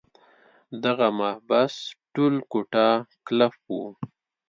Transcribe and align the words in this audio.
دغه 0.83 1.07
محبس 1.19 1.73
ټول 2.13 2.33
کوټه 2.51 2.87
قلف 3.27 3.53
وو. 3.73 3.85